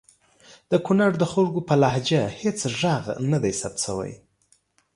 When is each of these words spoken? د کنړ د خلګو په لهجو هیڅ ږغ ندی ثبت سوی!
د 0.71 0.73
کنړ 0.85 1.11
د 1.19 1.23
خلګو 1.33 1.61
په 1.69 1.75
لهجو 1.81 2.23
هیڅ 2.39 2.59
ږغ 2.79 3.03
ندی 3.31 3.53
ثبت 3.61 3.77
سوی! 3.85 4.11